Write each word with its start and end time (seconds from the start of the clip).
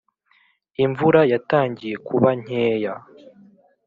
imvura 0.83 1.21
yatangiye 1.31 1.95
kuba 2.07 2.29
nkeya 2.41 2.93